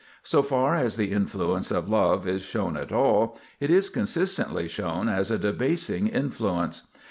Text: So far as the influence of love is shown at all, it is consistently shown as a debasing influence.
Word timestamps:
So 0.23 0.41
far 0.41 0.73
as 0.73 0.97
the 0.97 1.11
influence 1.11 1.69
of 1.69 1.87
love 1.87 2.27
is 2.27 2.41
shown 2.41 2.75
at 2.75 2.91
all, 2.91 3.37
it 3.59 3.69
is 3.69 3.91
consistently 3.91 4.67
shown 4.67 5.07
as 5.07 5.29
a 5.29 5.37
debasing 5.37 6.07
influence. 6.07 6.87